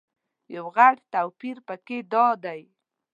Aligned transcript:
یو 0.55 0.65
غټ 0.75 0.97
توپیر 1.13 1.57
په 1.67 1.75
کې 1.85 1.97
دادی. 2.11 2.61